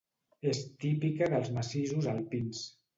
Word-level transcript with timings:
És 0.51 0.61
típica 0.87 1.29
dels 1.37 1.53
massissos 1.61 2.13
alpins. 2.19 2.69